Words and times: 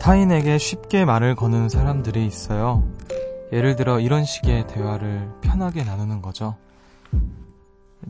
타인에게 0.00 0.56
쉽게 0.58 1.04
말을 1.04 1.34
거는 1.36 1.68
사람들이 1.68 2.26
있어요. 2.26 2.88
예를 3.52 3.76
들어 3.76 4.00
이런 4.00 4.24
식의 4.24 4.66
대화를 4.66 5.30
편하게 5.42 5.84
나누는 5.84 6.22
거죠. 6.22 6.56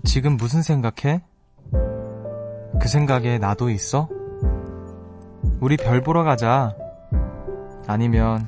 지금 0.04 0.36
무슨 0.36 0.62
생각해? 0.62 1.24
그 2.80 2.88
생각에 2.88 3.38
나도 3.38 3.70
있어? 3.70 4.08
우리 5.60 5.76
별 5.76 6.00
보러 6.00 6.22
가자. 6.22 6.76
아니면 7.86 8.46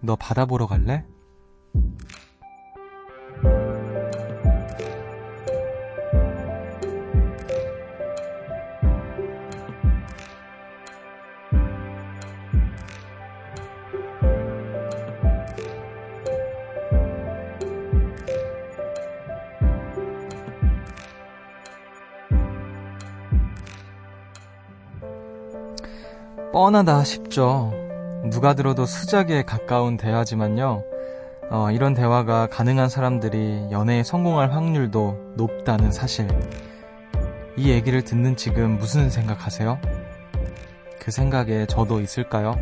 너 0.00 0.16
바다 0.16 0.44
보러 0.44 0.66
갈래? 0.66 1.04
뻔하다 26.52 27.04
싶죠. 27.04 27.72
누가 28.30 28.52
들어도 28.52 28.84
수작에 28.84 29.42
가까운 29.42 29.96
대화지만요. 29.96 30.84
어, 31.50 31.70
이런 31.70 31.94
대화가 31.94 32.46
가능한 32.46 32.90
사람들이 32.90 33.68
연애에 33.70 34.02
성공할 34.02 34.52
확률도 34.52 35.34
높다는 35.36 35.90
사실. 35.90 36.28
이 37.56 37.70
얘기를 37.70 38.02
듣는 38.02 38.36
지금 38.36 38.76
무슨 38.76 39.08
생각하세요? 39.08 39.80
그 40.98 41.10
생각에 41.10 41.66
저도 41.66 42.00
있을까요? 42.00 42.54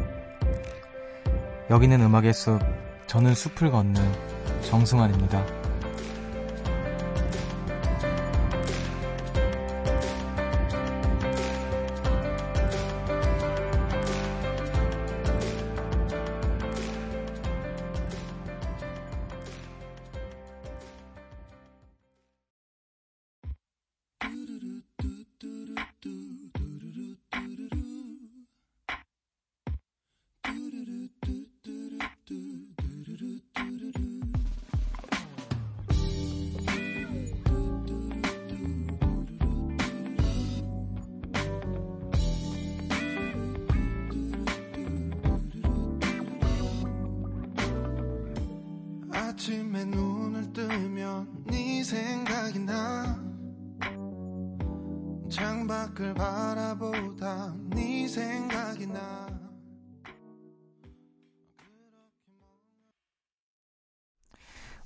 여기는 1.69 2.01
음악의 2.01 2.33
숲, 2.33 2.61
저는 3.07 3.35
숲을 3.35 3.73
걷는 3.73 4.01
정승환입니다. 4.63 5.60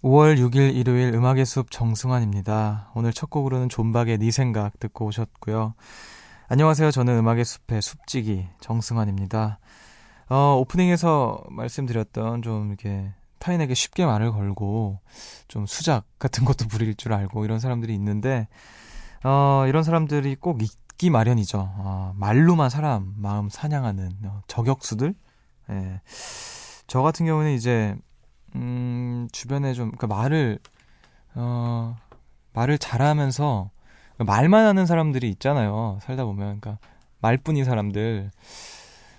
5월 0.02 0.38
6일 0.38 0.74
일요일 0.74 1.12
음악의 1.12 1.44
숲 1.44 1.70
정승환입니다. 1.70 2.90
오늘 2.94 3.12
첫 3.12 3.28
곡으로는 3.28 3.68
존박의 3.68 4.16
네 4.16 4.30
생각 4.30 4.78
듣고 4.80 5.04
오셨고요. 5.04 5.74
안녕하세요. 6.48 6.90
저는 6.90 7.18
음악의 7.18 7.44
숲의 7.44 7.82
숲지기 7.82 8.48
정승환입니다. 8.60 9.58
어, 10.30 10.56
오프닝에서 10.58 11.44
말씀드렸던 11.50 12.40
좀 12.40 12.68
이렇게 12.68 13.12
타인에게 13.38 13.74
쉽게 13.74 14.06
말을 14.06 14.32
걸고 14.32 15.00
좀 15.48 15.66
수작 15.66 16.04
같은 16.18 16.44
것도 16.46 16.68
부릴 16.68 16.94
줄 16.94 17.12
알고 17.12 17.44
이런 17.44 17.58
사람들이 17.58 17.94
있는데 17.94 18.48
어, 19.22 19.64
이런 19.66 19.82
사람들이 19.82 20.36
꼭 20.36 20.62
있기 20.62 21.10
마련이죠. 21.10 21.58
어, 21.58 22.12
말로만 22.16 22.70
사람 22.70 23.14
마음 23.16 23.48
사냥하는 23.48 24.12
어, 24.24 24.42
저격수들. 24.46 25.14
예. 25.70 26.00
저 26.86 27.00
같은 27.00 27.24
경우는 27.24 27.52
이제 27.52 27.96
음, 28.56 29.28
주변에 29.32 29.74
좀, 29.74 29.90
그 29.92 30.06
말을, 30.06 30.58
어, 31.34 31.96
말을 32.52 32.78
잘하면서, 32.78 33.70
말만 34.18 34.64
하는 34.64 34.86
사람들이 34.86 35.28
있잖아요. 35.30 35.98
살다 36.02 36.24
보면. 36.24 36.60
그러니까, 36.60 36.78
말뿐인 37.20 37.64
사람들. 37.64 38.30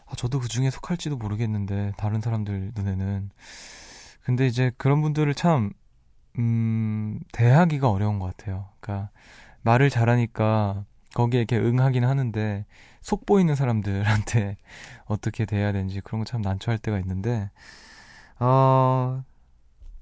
아, 0.05 0.15
저도 0.15 0.39
그 0.39 0.47
중에 0.47 0.69
속할지도 0.69 1.17
모르겠는데, 1.17 1.93
다른 1.97 2.21
사람들 2.21 2.71
눈에는. 2.75 3.29
근데 4.25 4.47
이제 4.47 4.71
그런 4.77 5.01
분들을 5.03 5.33
참, 5.35 5.71
음, 6.39 7.19
대하기가 7.33 7.89
어려운 7.91 8.19
것 8.19 8.35
같아요. 8.37 8.69
그러니까, 8.81 9.11
말을 9.63 9.89
잘하니까, 9.91 10.85
거기에 11.15 11.41
이렇게 11.41 11.57
응하긴 11.59 12.05
하는데, 12.05 12.65
속 13.01 13.25
보이는 13.27 13.55
사람들한테 13.55 14.57
어떻게 15.07 15.45
대해야 15.45 15.71
되는지 15.73 16.01
그런 16.01 16.21
거 16.21 16.25
참 16.25 16.41
난처할 16.41 16.79
때가 16.79 16.99
있는데, 16.99 17.51
어, 18.39 19.23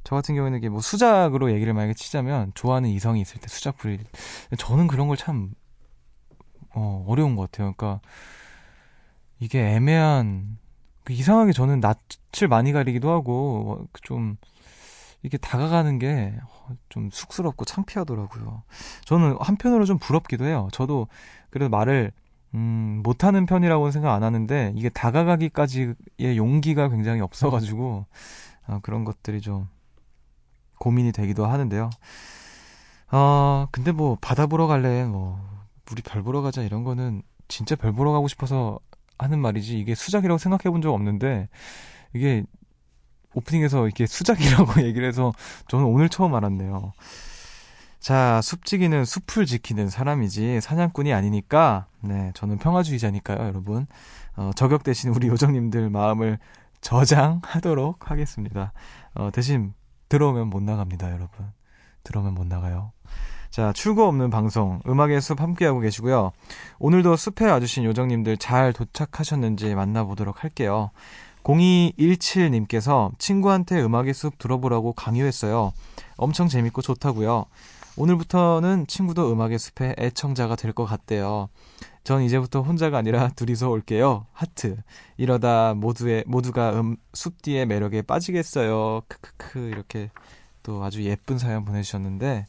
저 0.05 0.15
같은 0.15 0.35
경우에는 0.35 0.57
이게 0.59 0.69
뭐 0.69 0.81
수작으로 0.81 1.51
얘기를 1.53 1.73
만약에 1.73 1.93
치자면 1.95 2.51
좋아하는 2.55 2.89
이성이 2.89 3.21
있을 3.21 3.39
때 3.41 3.47
수작 3.47 3.77
부릴 3.77 3.99
저는 4.57 4.87
그런 4.87 5.07
걸 5.07 5.17
참 5.17 5.53
어, 6.75 7.05
어려운 7.07 7.35
것 7.35 7.51
같아요. 7.51 7.73
그러니까 7.73 8.01
이게 9.39 9.61
애매한 9.75 10.57
그 10.61 10.62
이상하게 11.09 11.51
저는 11.53 11.79
낯을 11.79 12.47
많이 12.49 12.71
가리기도 12.71 13.11
하고 13.11 13.77
어, 13.81 13.87
좀 14.03 14.37
이게 15.23 15.37
다가가는 15.37 15.99
게 15.99 16.33
좀 16.89 17.09
쑥스럽고 17.11 17.65
창피하더라고요. 17.65 18.63
저는 19.05 19.37
한편으로 19.39 19.85
좀 19.85 19.97
부럽기도 19.97 20.45
해요. 20.45 20.69
저도 20.71 21.07
그래도 21.49 21.69
말을 21.69 22.11
음, 22.55 23.01
못하는 23.03 23.45
편이라고는 23.47 23.91
생각 23.91 24.13
안 24.13 24.23
하는데, 24.23 24.73
이게 24.75 24.87
다가가기까지의 24.89 26.37
용기가 26.37 26.87
굉장히 26.87 27.19
없어가지고, 27.21 28.05
어, 28.67 28.79
그런 28.83 29.05
것들이 29.05 29.41
좀 29.41 29.67
고민이 30.79 31.13
되기도 31.13 31.47
하는데요. 31.47 31.89
어, 33.11 33.67
근데 33.71 33.91
뭐, 33.91 34.17
바다 34.21 34.45
보러 34.45 34.67
갈래, 34.67 35.03
뭐, 35.05 35.39
우리 35.91 36.03
별 36.03 36.21
보러 36.21 36.41
가자, 36.43 36.61
이런 36.61 36.83
거는 36.83 37.23
진짜 37.47 37.75
별 37.75 37.91
보러 37.91 38.11
가고 38.11 38.27
싶어서 38.27 38.79
하는 39.17 39.39
말이지, 39.39 39.79
이게 39.79 39.95
수작이라고 39.95 40.37
생각해 40.37 40.71
본 40.71 40.81
적 40.81 40.93
없는데, 40.93 41.49
이게 42.13 42.43
오프닝에서 43.35 43.85
이렇게 43.85 44.05
수작이라고 44.05 44.83
얘기를 44.85 45.07
해서 45.07 45.33
저는 45.67 45.85
오늘 45.85 46.09
처음 46.09 46.35
알았네요. 46.35 46.93
자, 47.99 48.41
숲지기는 48.43 49.05
숲을 49.05 49.45
지키는 49.45 49.89
사람이지 49.89 50.59
사냥꾼이 50.61 51.13
아니니까, 51.13 51.87
네, 52.01 52.31
저는 52.35 52.57
평화주의자니까요, 52.57 53.39
여러분. 53.47 53.87
어, 54.35 54.51
저격 54.55 54.83
대신 54.83 55.11
우리 55.11 55.27
요정님들 55.27 55.89
마음을 55.89 56.37
저장하도록 56.81 58.11
하겠습니다. 58.11 58.73
어, 59.15 59.29
대신 59.31 59.73
들어오면 60.09 60.49
못 60.49 60.61
나갑니다, 60.63 61.11
여러분. 61.13 61.53
들어오면 62.03 62.33
못 62.33 62.45
나가요. 62.45 62.91
자, 63.53 63.71
출구 63.71 64.03
없는 64.05 64.31
방송, 64.31 64.79
음악의 64.87 65.21
숲 65.21 65.39
함께하고 65.39 65.79
계시고요. 65.79 66.31
오늘도 66.79 67.15
숲에 67.15 67.45
와주신 67.45 67.83
요정님들 67.83 68.37
잘 68.37 68.73
도착하셨는지 68.73 69.75
만나보도록 69.75 70.43
할게요. 70.43 70.89
0217님께서 71.43 73.11
친구한테 73.19 73.79
음악의 73.79 74.15
숲 74.15 74.39
들어보라고 74.39 74.93
강요했어요. 74.93 75.71
엄청 76.17 76.47
재밌고 76.47 76.81
좋다고요. 76.81 77.45
오늘부터는 77.95 78.87
친구도 78.87 79.31
음악의 79.31 79.59
숲의 79.59 79.97
애청자가 79.99 80.55
될 80.55 80.73
것 80.73 80.85
같대요. 80.85 81.47
전 82.03 82.23
이제부터 82.23 82.63
혼자가 82.63 82.97
아니라 82.97 83.29
둘이서 83.37 83.69
올게요. 83.69 84.25
하트. 84.33 84.77
이러다 85.17 85.75
모두의 85.75 86.23
모두가 86.25 86.71
음, 86.79 86.97
숲 87.13 87.43
뒤의 87.43 87.67
매력에 87.67 88.01
빠지겠어요. 88.01 89.03
크크크 89.07 89.59
이렇게 89.59 90.09
또 90.63 90.83
아주 90.83 91.03
예쁜 91.03 91.37
사연 91.37 91.65
보내주셨는데 91.65 92.47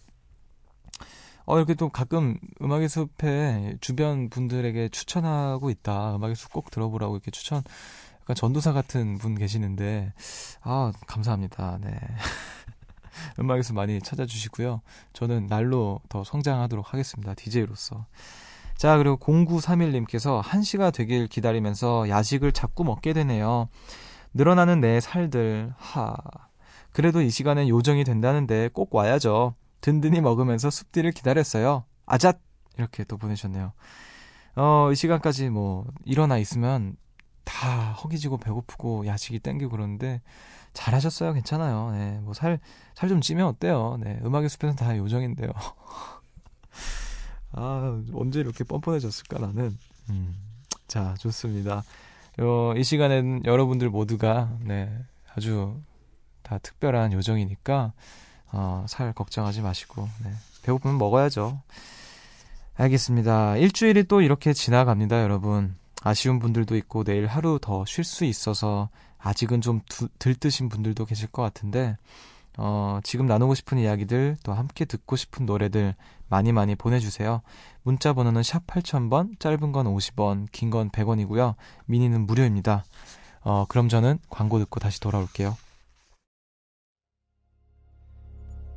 어 1.46 1.56
이렇게 1.58 1.74
또 1.74 1.88
가끔 1.90 2.38
음악의 2.62 2.88
숲에 2.88 3.76
주변 3.80 4.30
분들에게 4.30 4.88
추천하고 4.88 5.70
있다. 5.70 6.16
음악의 6.16 6.36
숲 6.36 6.52
꼭 6.52 6.70
들어보라고 6.70 7.16
이렇게 7.16 7.30
추천. 7.30 7.62
약간 8.22 8.34
전도사 8.36 8.72
같은 8.72 9.18
분 9.18 9.34
계시는데 9.34 10.12
아 10.62 10.92
감사합니다. 11.06 11.78
네. 11.82 11.98
음악에서 13.38 13.74
많이 13.74 14.00
찾아주시고요. 14.00 14.80
저는 15.12 15.46
날로 15.46 16.00
더 16.08 16.24
성장하도록 16.24 16.92
하겠습니다. 16.92 17.34
DJ로서. 17.34 18.06
자, 18.76 18.96
그리고 18.98 19.16
0931님께서 19.18 20.42
1시가 20.42 20.92
되길 20.92 21.28
기다리면서 21.28 22.08
야식을 22.08 22.52
자꾸 22.52 22.82
먹게 22.84 23.12
되네요. 23.12 23.68
늘어나는 24.34 24.80
내 24.80 25.00
살들, 25.00 25.72
하. 25.78 26.16
그래도 26.92 27.22
이 27.22 27.30
시간엔 27.30 27.68
요정이 27.68 28.02
된다는데 28.04 28.68
꼭 28.72 28.94
와야죠. 28.94 29.54
든든히 29.84 30.22
먹으면서 30.22 30.70
숲디를 30.70 31.12
기다렸어요. 31.12 31.84
아잣! 32.06 32.40
이렇게 32.78 33.04
또 33.04 33.18
보내셨네요. 33.18 33.74
어, 34.56 34.88
이 34.90 34.94
시간까지 34.94 35.50
뭐, 35.50 35.84
일어나 36.06 36.38
있으면 36.38 36.96
다 37.44 37.92
허기지고 37.92 38.38
배고프고 38.38 39.06
야식이 39.06 39.40
땡기고 39.40 39.70
그러는데, 39.70 40.22
잘하셨어요. 40.72 41.34
괜찮아요. 41.34 41.90
네, 41.92 42.18
뭐 42.22 42.32
살, 42.32 42.60
살 42.94 43.10
좀 43.10 43.20
찌면 43.20 43.46
어때요? 43.46 43.98
네, 44.00 44.18
음악의 44.24 44.48
숲에서는 44.48 44.76
다 44.76 44.96
요정인데요. 44.96 45.50
아, 47.52 48.02
언제 48.14 48.40
이렇게 48.40 48.64
뻔뻔해졌을까, 48.64 49.38
나는. 49.38 49.76
음, 50.08 50.34
자, 50.88 51.14
좋습니다. 51.18 51.84
어, 52.38 52.72
이 52.74 52.82
시간엔 52.82 53.42
여러분들 53.44 53.90
모두가, 53.90 54.56
네, 54.60 54.98
아주 55.36 55.78
다 56.42 56.56
특별한 56.56 57.12
요정이니까, 57.12 57.92
어, 58.56 58.84
살 58.88 59.12
걱정하지 59.12 59.62
마시고, 59.62 60.08
네, 60.24 60.30
배고프면 60.62 60.96
먹어야죠. 60.96 61.60
알겠습니다. 62.76 63.56
일주일이 63.56 64.04
또 64.04 64.20
이렇게 64.20 64.52
지나갑니다, 64.52 65.22
여러분. 65.22 65.74
아쉬운 66.02 66.38
분들도 66.38 66.76
있고, 66.76 67.02
내일 67.04 67.26
하루 67.26 67.58
더 67.60 67.84
쉴 67.84 68.04
수 68.04 68.24
있어서, 68.24 68.88
아직은 69.18 69.60
좀 69.60 69.80
두, 69.88 70.08
들뜨신 70.18 70.68
분들도 70.68 71.04
계실 71.06 71.28
것 71.28 71.42
같은데, 71.42 71.96
어, 72.56 73.00
지금 73.02 73.26
나누고 73.26 73.54
싶은 73.54 73.78
이야기들, 73.78 74.36
또 74.44 74.52
함께 74.52 74.84
듣고 74.84 75.16
싶은 75.16 75.46
노래들 75.46 75.94
많이 76.28 76.52
많이 76.52 76.74
보내주세요. 76.76 77.42
문자 77.82 78.12
번호는 78.12 78.42
샵 78.42 78.66
8000번, 78.66 79.40
짧은 79.40 79.72
건 79.72 79.86
50원, 79.86 80.46
긴 80.52 80.70
건 80.70 80.90
100원이고요. 80.90 81.54
미니는 81.86 82.26
무료입니다. 82.26 82.84
어, 83.42 83.64
그럼 83.68 83.88
저는 83.88 84.18
광고 84.30 84.58
듣고 84.58 84.78
다시 84.78 85.00
돌아올게요. 85.00 85.56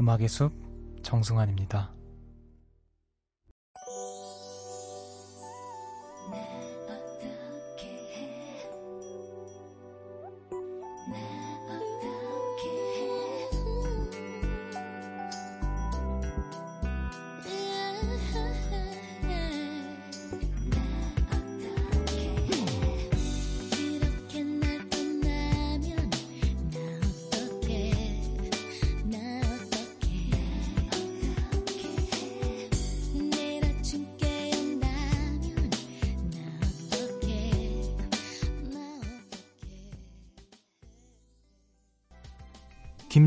음악의 0.00 0.28
숲 0.28 0.50
정승환입니다 1.02 1.99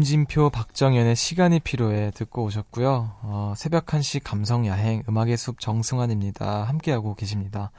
김진표, 0.03 0.49
박정현의 0.49 1.15
시간이 1.15 1.61
필요해 1.61 2.11
듣고 2.11 2.43
오셨고요. 2.43 3.15
어, 3.21 3.53
새벽 3.55 3.85
1시 3.85 4.19
감성 4.21 4.67
야행 4.67 5.01
음악의 5.07 5.37
숲 5.37 5.61
정승환입니다. 5.61 6.63
함께하고 6.63 7.15
계십니다. 7.15 7.71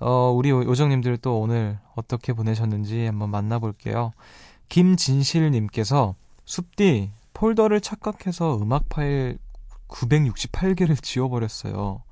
어, 0.00 0.32
우리 0.34 0.50
요정님들 0.50 1.18
또 1.18 1.38
오늘 1.38 1.78
어떻게 1.94 2.32
보내셨는지 2.32 3.06
한번 3.06 3.30
만나볼게요. 3.30 4.10
김진실님께서 4.68 6.16
숲디 6.44 7.12
폴더를 7.34 7.80
착각해서 7.80 8.58
음악 8.60 8.88
파일 8.88 9.38
968개를 9.86 11.00
지워버렸어요. 11.00 12.02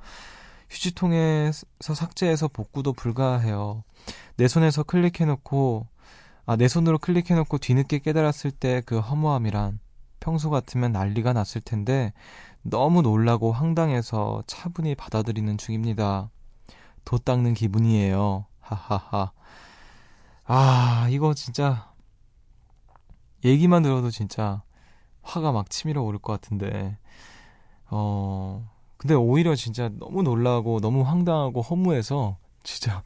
휴지통에서 0.70 1.64
삭제해서 1.80 2.46
복구도 2.46 2.92
불가해요. 2.92 3.82
내 4.36 4.46
손에서 4.46 4.84
클릭해놓고 4.84 5.88
아, 6.48 6.56
내 6.56 6.66
손으로 6.66 6.96
클릭해놓고 6.96 7.58
뒤늦게 7.58 7.98
깨달았을 7.98 8.52
때 8.52 8.80
그 8.86 9.00
허무함이란 9.00 9.80
평소 10.18 10.48
같으면 10.48 10.92
난리가 10.92 11.34
났을 11.34 11.60
텐데 11.60 12.14
너무 12.62 13.02
놀라고 13.02 13.52
황당해서 13.52 14.44
차분히 14.46 14.94
받아들이는 14.94 15.58
중입니다. 15.58 16.30
도 17.04 17.18
닦는 17.18 17.52
기분이에요. 17.52 18.46
하하하. 18.60 19.32
아, 20.44 21.06
이거 21.10 21.34
진짜 21.34 21.92
얘기만 23.44 23.82
들어도 23.82 24.10
진짜 24.10 24.62
화가 25.20 25.52
막 25.52 25.68
치밀어 25.68 26.00
오를 26.00 26.18
것 26.18 26.32
같은데. 26.32 26.96
어, 27.90 28.66
근데 28.96 29.12
오히려 29.12 29.54
진짜 29.54 29.90
너무 29.98 30.22
놀라고 30.22 30.80
너무 30.80 31.02
황당하고 31.02 31.60
허무해서 31.60 32.38
진짜 32.62 33.02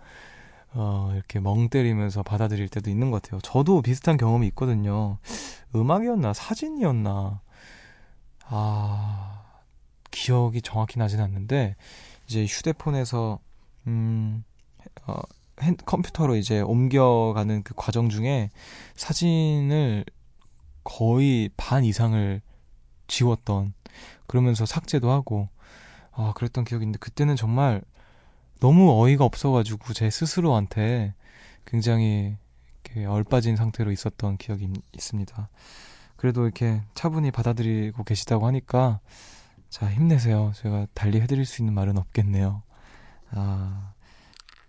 어, 0.75 1.11
이렇게 1.15 1.39
멍 1.39 1.69
때리면서 1.69 2.23
받아들일 2.23 2.69
때도 2.69 2.89
있는 2.91 3.11
것 3.11 3.23
같아요. 3.23 3.41
저도 3.43 3.83
비슷한 3.83 4.17
경험이 4.17 4.47
있거든요. 4.49 5.19
음악이었나, 5.75 6.33
사진이었나, 6.33 7.41
아, 8.47 9.43
기억이 10.11 10.63
정확히 10.63 10.99
나진 10.99 11.21
않는데, 11.21 11.77
이제 12.27 12.45
휴대폰에서, 12.47 13.39
음, 13.87 14.45
어, 15.07 15.21
핸, 15.61 15.77
컴퓨터로 15.77 16.37
이제 16.37 16.61
옮겨가는 16.61 17.63
그 17.63 17.75
과정 17.77 18.09
중에 18.09 18.51
사진을 18.95 20.05
거의 20.85 21.51
반 21.57 21.85
이상을 21.85 22.41
지웠던, 23.09 23.75
그러면서 24.27 24.65
삭제도 24.65 25.11
하고, 25.11 25.49
아, 26.13 26.33
그랬던 26.35 26.65
기억이 26.65 26.85
있는데, 26.85 26.99
그때는 26.99 27.37
정말 27.37 27.83
너무 28.63 29.03
어이가 29.03 29.25
없어가지고 29.25 29.93
제 29.93 30.09
스스로한테 30.09 31.15
굉장히 31.65 32.37
이렇게 32.85 33.05
얼빠진 33.05 33.57
상태로 33.57 33.91
있었던 33.91 34.37
기억이 34.37 34.69
있습니다. 34.93 35.49
그래도 36.15 36.45
이렇게 36.45 36.81
차분히 36.95 37.33
받아들이고 37.33 38.05
계시다고 38.05 38.47
하니까 38.47 39.01
자 39.69 39.91
힘내세요. 39.91 40.53
제가 40.55 40.87
달리 40.95 41.21
해드릴 41.21 41.45
수 41.45 41.61
있는 41.61 41.75
말은 41.75 41.99
없겠네요. 41.99 42.63
아. 43.33 43.95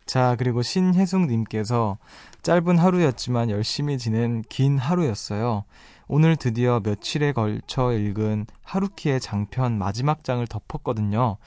자, 0.08 0.36
그리고 0.40 0.64
신혜숙님께서 0.64 2.00
짧은 2.42 2.80
하루였지만 2.80 3.52
열심히 3.52 4.00
지낸 4.00 4.42
긴 4.50 4.80
하루였어요. 4.80 5.66
오늘 6.08 6.36
드디어 6.36 6.82
며칠에 6.84 7.32
걸쳐 7.32 7.94
읽은 7.94 8.48
하루키의 8.64 9.22
장편 9.22 9.78
마지막 9.78 10.24
장을 10.24 10.46
덮었거든요. 10.48 11.38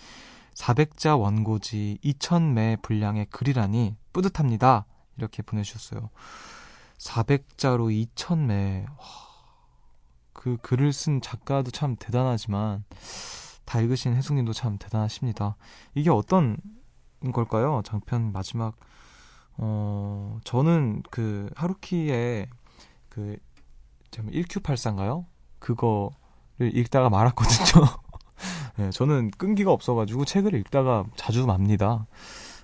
400자 0.57 1.21
원고지 1.21 1.99
2000매 2.03 2.81
분량의 2.83 3.27
글이라니 3.27 3.97
뿌듯합니다. 4.13 4.87
이렇게 5.19 5.43
보내주셨어요. 5.43 6.11
400자로 6.99 8.09
2000매. 8.15 8.87
그 10.33 10.57
글을 10.59 10.93
쓴 10.93 11.21
작가도 11.21 11.71
참 11.71 11.97
대단하지만 11.99 12.85
다 13.65 13.81
읽으신 13.81 14.15
혜숙님도 14.15 14.53
참 14.53 14.79
대단하십니다. 14.79 15.57
이게 15.95 16.11
어떤 16.11 16.57
걸까요? 17.33 17.83
장편 17.85 18.33
마지막 18.33 18.77
어 19.59 20.39
저는 20.45 21.03
그 21.11 21.51
하루키의 21.57 22.49
그 23.09 23.37
1Q84인가요? 24.11 25.27
그거를 25.59 26.75
읽다가 26.75 27.11
말았거든요. 27.11 27.87
네, 28.77 28.91
저는 28.91 29.31
끈기가 29.33 29.73
없어가지고 29.73 30.25
책을 30.25 30.55
읽다가 30.55 31.05
자주 31.17 31.47
맙니다. 31.47 32.07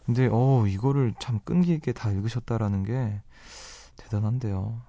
근데 0.05 0.29
어 0.31 0.67
이거를 0.67 1.15
참 1.19 1.41
끈기 1.45 1.73
있게 1.75 1.93
다 1.93 2.11
읽으셨다라는 2.11 2.85
게 2.85 3.21
대단한데요. 3.97 4.81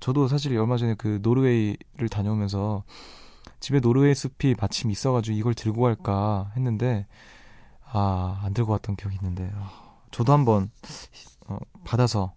저도 0.00 0.28
사실 0.28 0.56
얼마 0.58 0.76
전에 0.76 0.94
그 0.94 1.20
노르웨이를 1.22 2.08
다녀오면서 2.10 2.82
집에 3.60 3.80
노르웨이 3.80 4.14
숲이 4.14 4.56
마침 4.60 4.90
있어가지고 4.90 5.36
이걸 5.36 5.54
들고 5.54 5.82
갈까 5.82 6.50
했는데 6.56 7.06
아, 7.92 8.40
안 8.42 8.52
들고 8.52 8.72
왔던 8.72 8.96
기억이 8.96 9.16
있는데, 9.16 9.50
어, 9.54 10.00
저도 10.10 10.32
한번, 10.32 10.70
어, 11.46 11.58
받아서, 11.84 12.34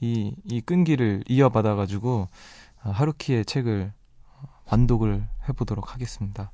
이, 0.00 0.34
이 0.44 0.60
끈기를 0.60 1.24
이어받아가지고, 1.26 2.28
어, 2.84 2.90
하루키의 2.90 3.44
책을 3.44 3.92
완독을 4.70 5.26
해보도록 5.48 5.94
하겠습니다. 5.94 6.52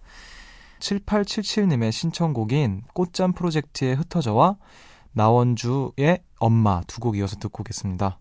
7877님의 0.80 1.92
신청곡인 1.92 2.82
꽃잠 2.94 3.32
프로젝트의 3.32 3.94
흩어져와 3.96 4.56
나원주의 5.12 6.20
엄마 6.38 6.82
두 6.86 7.00
곡 7.00 7.16
이어서 7.16 7.36
듣고 7.36 7.62
오겠습니다. 7.62 8.18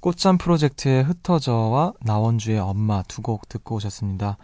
꽃잠 0.00 0.36
프로젝트의 0.38 1.04
흩어져와 1.04 1.92
나원주의 2.02 2.58
엄마 2.58 3.02
두 3.04 3.22
곡 3.22 3.48
듣고 3.48 3.76
오셨습니다. 3.76 4.36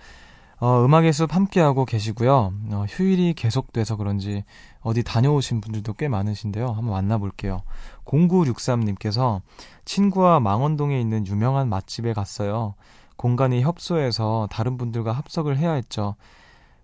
어, 0.61 0.85
음악의 0.85 1.13
숲 1.13 1.35
함께하고 1.35 1.85
계시고요. 1.85 2.53
어, 2.71 2.85
휴일이 2.89 3.35
계속돼서 3.35 3.97
그런지 3.97 4.45
어디 4.81 5.03
다녀오신 5.03 5.61
분들도 5.61 5.95
꽤 5.95 6.09
많으신데요. 6.09 6.69
한번 6.69 6.91
만나볼게요. 6.91 7.63
0963님께서 8.05 9.41
친구와 9.85 10.39
망원동에 10.39 11.01
있는 11.01 11.27
유명한 11.27 11.69
맛집에 11.69 12.13
갔어요. 12.13 12.75
공간이 13.17 13.63
협소해서 13.63 14.49
다른 14.51 14.79
분들과 14.79 15.13
합석을 15.13 15.59
해야 15.59 15.73
했죠. 15.73 16.15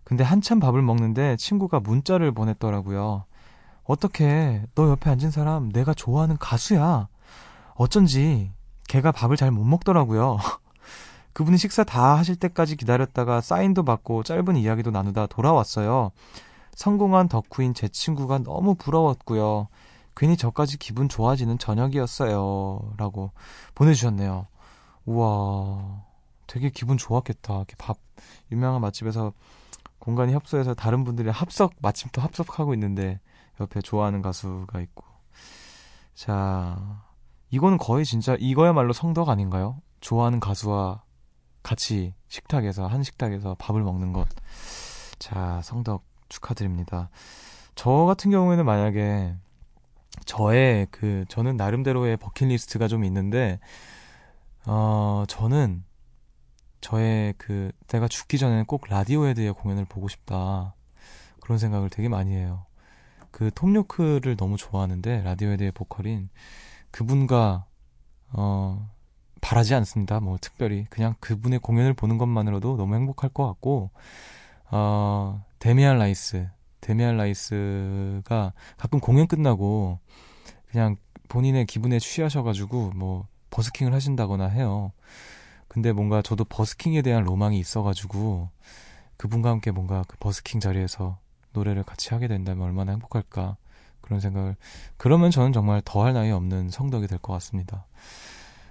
근데 0.07 0.23
한참 0.23 0.61
밥을 0.61 0.83
먹는데 0.83 1.37
친구가 1.37 1.81
문자를 1.81 2.31
보냈더라고요. 2.31 3.25
어떻게 3.83 4.63
너 4.77 4.89
옆에 4.89 5.11
앉은 5.11 5.33
사람 5.33 5.69
내가 5.71 5.95
좋아하는 5.95 6.37
가수야. 6.39 7.09
어쩐지 7.75 8.53
걔가 8.87 9.11
밥을 9.11 9.37
잘 9.37 9.51
못 9.51 9.65
먹더라고요. 9.65 10.39
그분이 11.35 11.59
식사 11.59 11.83
다 11.83 12.17
하실 12.17 12.37
때까지 12.37 12.77
기다렸다가 12.77 13.41
사인도 13.41 13.83
받고 13.85 14.23
짧은 14.23 14.55
이야기도 14.57 14.93
나누다 14.93 15.27
돌아왔어요. 15.27 16.13
성공한 16.77 17.27
덕후인 17.27 17.75
제 17.75 17.89
친구가 17.89 18.39
너무 18.45 18.77
부러웠고요. 18.77 19.67
괜히 20.15 20.37
저까지 20.37 20.79
기분 20.79 21.09
좋아지는 21.09 21.59
저녁이었어요. 21.59 22.93
라고 22.97 23.33
보내주셨네요. 23.75 24.47
우와, 25.05 26.05
되게 26.47 26.71
기분 26.71 26.97
좋았겠다. 26.97 27.55
이렇게 27.57 27.75
밥, 27.77 27.99
유명한 28.53 28.81
맛집에서 28.83 29.33
공간이 30.07 30.33
협소해서 30.35 30.75
다른 30.75 31.03
분들이 31.03 31.31
합석, 31.31 31.73
마침 31.81 32.09
또 32.13 32.23
합석하고 32.23 32.75
있는데 32.75 33.19
옆에 33.59 33.81
좋아하는 33.81 34.23
가수가 34.23 34.81
있고. 34.83 35.05
자, 36.15 37.03
이거는 37.51 37.77
거의 37.77 38.05
진짜 38.05 38.37
이거야말로 38.39 38.93
성덕 38.93 39.29
아닌가요? 39.29 39.83
좋아하는 40.01 40.39
가수와 40.39 41.03
같이 41.65 42.15
식탁에서 42.29 42.87
한 42.87 43.03
식탁에서 43.03 43.57
밥을 43.59 43.83
먹는 43.83 44.13
것. 44.13 44.29
자, 45.19 45.61
성덕 45.65 46.05
축하드립니다. 46.29 47.11
저 47.75 47.91
같은 47.91 48.31
경우에는 48.31 48.65
만약에 48.65 49.35
저의 50.25 50.87
그 50.93 51.25
저는 51.29 51.57
나름대로의 51.57 52.17
버킷리스트가 52.19 52.87
좀 52.87 53.03
있는데 53.05 53.59
어 54.67 55.25
저는 55.27 55.83
저의 56.87 57.35
그 57.37 57.73
내가 57.89 58.07
죽기 58.07 58.39
전에는 58.39 58.65
꼭 58.67 58.85
라디오헤드의 58.89 59.55
공연을 59.55 59.87
보고 59.87 60.07
싶다 60.07 60.77
그런 61.41 61.59
생각을 61.59 61.91
되게 61.91 62.09
많이 62.09 62.33
해요. 62.33 62.65
그 63.33 63.51
톰 63.51 63.75
요크를 63.75 64.37
너무 64.37 64.57
좋아하는데 64.57 65.23
라디오헤드의 65.23 65.73
보컬인 65.73 66.29
그분과 66.93 67.67
어 68.35 68.89
바라지 69.41 69.75
않습니다. 69.75 70.21
뭐 70.21 70.39
특별히 70.41 70.87
그냥 70.89 71.17
그분의 71.19 71.59
공연을 71.59 71.93
보는 71.95 72.19
것만으로도 72.19 72.77
너무 72.77 72.95
행복할 72.95 73.31
것 73.31 73.45
같고 73.49 73.91
어 74.71 75.45
데미안 75.59 75.99
라이스 75.99 76.49
데미안 76.81 77.17
라이스가 77.17 78.53
가끔 78.77 79.01
공연 79.01 79.27
끝나고 79.27 79.99
그냥 80.71 80.95
본인의 81.29 81.67
기분에 81.67 81.99
취하셔가지고 81.99 82.93
뭐 82.95 83.27
버스킹을 83.51 83.93
하신다거나 83.93 84.47
해요. 84.47 84.93
근데 85.77 85.93
뭔가 85.93 86.23
저도 86.23 86.47
버스킹에 86.47 87.03
대한 87.03 87.25
로망이 87.25 87.59
있어가지고 87.59 88.49
그분과 89.19 89.51
함께 89.51 89.71
뭔가 89.71 90.05
그 90.09 90.17
버스킹 90.19 90.59
자리에서 90.59 91.19
노래를 91.53 91.83
같이 91.83 92.15
하게 92.15 92.29
된다면 92.29 92.65
얼마나 92.65 92.93
행복할까 92.93 93.59
그런 94.01 94.21
생각을 94.21 94.57
그러면 94.97 95.31
저는 95.31 95.53
정말 95.53 95.83
더할 95.85 96.15
나위 96.15 96.31
없는 96.31 96.71
성덕이 96.71 97.09
될 97.09 97.19
것 97.19 97.35
같습니다. 97.35 97.85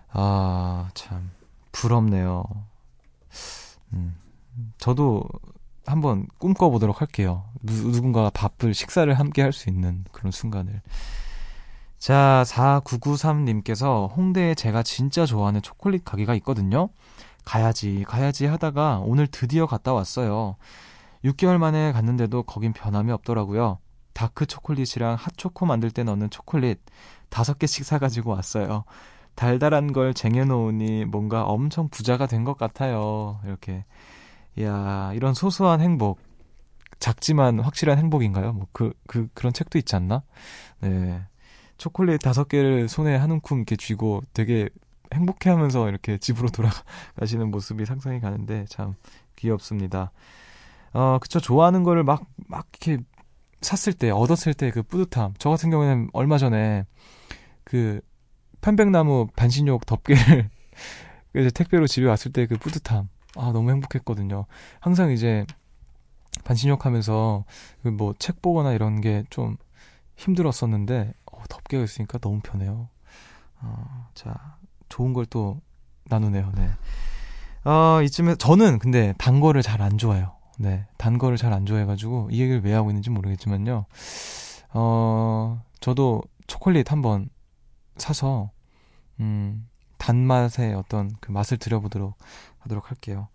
아 0.09 0.89
참 0.95 1.29
부럽네요. 1.71 2.43
음, 3.93 4.15
저도 4.79 5.23
한번 5.85 6.25
꿈꿔보도록 6.39 7.01
할게요. 7.01 7.43
누, 7.61 7.73
누군가가 7.91 8.31
밥을 8.31 8.73
식사를 8.73 9.13
함께 9.13 9.43
할 9.43 9.53
수 9.53 9.69
있는 9.69 10.05
그런 10.11 10.31
순간을. 10.31 10.81
자, 11.97 12.43
4993님께서 12.47 14.15
홍대에 14.15 14.53
제가 14.55 14.83
진짜 14.83 15.25
좋아하는 15.25 15.61
초콜릿 15.61 16.05
가게가 16.05 16.35
있거든요. 16.35 16.89
가야지, 17.45 18.03
가야지 18.07 18.45
하다가 18.45 18.99
오늘 19.03 19.27
드디어 19.27 19.65
갔다 19.65 19.93
왔어요. 19.93 20.55
6개월 21.23 21.57
만에 21.57 21.91
갔는데도 21.91 22.43
거긴 22.43 22.73
변함이 22.73 23.11
없더라고요. 23.11 23.79
다크 24.13 24.45
초콜릿이랑 24.45 25.15
핫초코 25.19 25.65
만들 25.65 25.91
때 25.91 26.03
넣는 26.03 26.29
초콜릿 26.29 26.79
다섯 27.29 27.57
개씩 27.59 27.85
사가지고 27.85 28.31
왔어요. 28.31 28.85
달달한 29.35 29.91
걸 29.91 30.13
쟁여놓으니 30.13 31.05
뭔가 31.05 31.43
엄청 31.43 31.89
부자가 31.89 32.25
된 32.27 32.45
것 32.45 32.57
같아요. 32.57 33.39
이렇게. 33.45 33.83
이야, 34.57 35.11
이런 35.15 35.33
소소한 35.33 35.81
행복. 35.81 36.19
작지만 36.99 37.59
확실한 37.59 37.97
행복인가요? 37.97 38.53
뭐, 38.53 38.67
그, 38.71 38.93
그, 39.07 39.27
그런 39.33 39.51
책도 39.51 39.77
있지 39.79 39.95
않나? 39.95 40.23
네. 40.79 41.21
초콜릿 41.77 42.21
다섯 42.21 42.47
개를 42.47 42.87
손에 42.87 43.15
한 43.15 43.31
움큼 43.31 43.57
이렇게 43.57 43.75
쥐고 43.75 44.21
되게 44.33 44.69
행복해 45.13 45.49
하면서 45.49 45.87
이렇게 45.89 46.17
집으로 46.17 46.49
돌아가시는 46.49 47.51
모습이 47.51 47.85
상상이 47.85 48.19
가는데 48.19 48.65
참 48.69 48.95
귀엽습니다. 49.35 50.11
어, 50.93 51.19
그쵸. 51.21 51.39
좋아하는 51.39 51.83
거를 51.83 52.03
막, 52.03 52.25
막 52.47 52.67
이렇게 52.81 53.03
샀을 53.61 53.93
때, 53.93 54.09
얻었을 54.11 54.53
때 54.53 54.71
그 54.71 54.81
뿌듯함. 54.83 55.33
저 55.39 55.49
같은 55.49 55.69
경우에는 55.69 56.09
얼마 56.13 56.37
전에 56.37 56.85
그 57.63 57.99
편백나무 58.61 59.27
반신욕 59.35 59.85
덮개를 59.85 60.49
이제 61.35 61.49
택배로 61.51 61.87
집에 61.87 62.07
왔을 62.07 62.31
때 62.31 62.45
그 62.45 62.57
뿌듯함. 62.57 63.09
아, 63.37 63.51
너무 63.51 63.69
행복했거든요. 63.71 64.45
항상 64.79 65.11
이제 65.11 65.45
반신욕 66.45 66.85
하면서 66.85 67.43
그뭐책 67.83 68.41
보거나 68.41 68.73
이런 68.73 69.01
게 69.01 69.23
좀 69.29 69.57
힘들었었는데, 70.17 71.13
어, 71.45 71.47
덮개가 71.49 71.83
있으니까 71.83 72.17
너무 72.19 72.39
편해요. 72.41 72.89
어, 73.61 74.09
자, 74.13 74.57
좋은 74.89 75.13
걸 75.13 75.25
또 75.29 75.61
나누네요, 76.07 76.51
네. 76.55 76.69
어, 77.69 78.01
이쯤에, 78.03 78.35
저는 78.35 78.79
근데 78.79 79.13
단 79.17 79.39
거를 79.39 79.61
잘 79.61 79.81
안 79.81 79.97
좋아해요. 79.97 80.35
네. 80.59 80.85
단 80.97 81.17
거를 81.17 81.37
잘 81.37 81.51
안 81.53 81.65
좋아해 81.65 81.85
가지고 81.85 82.29
이 82.31 82.39
얘기를 82.41 82.63
왜 82.63 82.73
하고 82.73 82.89
있는지 82.91 83.09
모르겠지만요. 83.09 83.85
어, 84.73 85.63
저도 85.79 86.21
초콜릿 86.47 86.91
한번 86.91 87.29
사서, 87.97 88.51
음, 89.19 89.67
단맛의 89.97 90.73
어떤 90.75 91.11
그 91.21 91.31
맛을 91.31 91.57
들여보도록 91.57 92.15
하도록 92.59 92.89
할게요. 92.89 93.29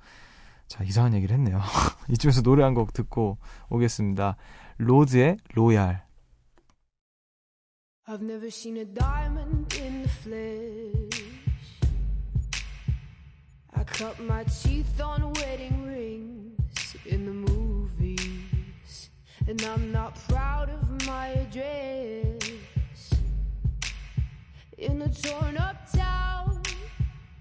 자, 0.69 0.85
이상한 0.85 1.15
얘기를 1.15 1.35
했네요. 1.37 1.61
이쯤에서 2.11 2.43
노래 2.43 2.63
한 2.63 2.75
곡 2.75 2.93
듣고 2.93 3.39
오겠습니다. 3.71 4.37
로즈의 4.79 5.39
로얄. 5.55 6.05
I've 8.13 8.23
never 8.23 8.51
seen 8.51 8.79
a 8.79 8.85
diamond 8.85 9.73
in 9.75 10.03
the 10.03 10.09
flesh. 10.09 11.23
I 13.73 13.85
cut 13.85 14.19
my 14.19 14.43
teeth 14.43 15.01
on 15.01 15.33
wedding 15.35 15.87
rings 15.87 16.97
in 17.07 17.25
the 17.25 17.53
movies. 17.53 19.11
And 19.47 19.63
I'm 19.63 19.93
not 19.93 20.19
proud 20.29 20.71
of 20.71 21.07
my 21.07 21.29
address. 21.29 23.15
In 24.77 25.03
a 25.03 25.09
torn 25.09 25.57
up 25.57 25.93
town, 25.93 26.63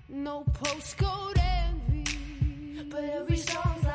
no 0.08 0.44
postcode 0.54 1.40
envy. 1.40 2.84
But 2.92 3.06
every 3.06 3.38
song's 3.38 3.89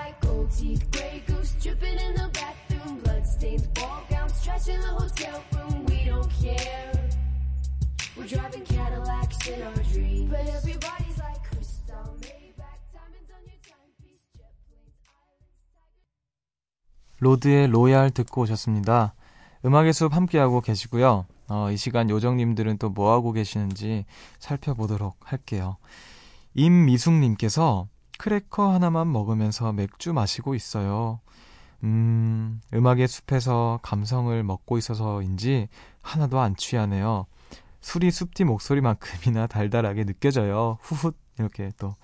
teeth, 0.56 0.90
gray 0.92 1.22
goose 1.26 1.52
dripping 1.60 1.98
in 1.98 2.14
the 2.14 2.30
bathroom, 2.32 2.98
bloodstains, 3.00 3.66
ball 3.68 4.02
gowns, 4.10 4.42
trash 4.42 4.68
in 4.68 4.80
the 4.80 4.86
hotel 4.86 5.42
room. 5.54 5.86
We 5.86 6.04
don't 6.04 6.30
care. 6.30 6.92
We're 8.16 8.26
driving 8.26 8.64
Cadillacs 8.64 9.48
in 9.48 9.62
our 9.62 9.82
dreams. 9.92 10.30
But 10.30 10.46
everybody's 10.48 11.18
like 11.18 11.42
crystal. 11.50 11.74
로드의 17.20 17.68
로얄 17.68 18.10
듣고 18.10 18.42
오셨습니다. 18.42 19.14
음악의 19.64 19.94
숲 19.94 20.14
함께하고 20.14 20.60
계시고요. 20.60 21.24
어, 21.48 21.70
이 21.70 21.76
시간 21.76 22.10
요정님들은 22.10 22.78
또 22.78 22.90
뭐하고 22.90 23.32
계시는지 23.32 24.04
살펴보도록 24.38 25.16
할게요. 25.20 25.78
임미숙님께서 26.54 27.88
크래커 28.18 28.72
하나만 28.72 29.10
먹으면서 29.12 29.72
맥주 29.72 30.12
마시고 30.12 30.54
있어요. 30.54 31.20
음, 31.82 32.60
음악의 32.72 33.08
숲에서 33.08 33.78
감성을 33.82 34.42
먹고 34.42 34.78
있어서인지 34.78 35.68
하나도 36.00 36.40
안 36.40 36.56
취하네요. 36.56 37.26
술이 37.80 38.10
숲디 38.10 38.44
목소리만큼이나 38.44 39.46
달달하게 39.46 40.04
느껴져요. 40.04 40.78
후훗 40.80 41.12
이렇게 41.38 41.70
또 41.78 41.94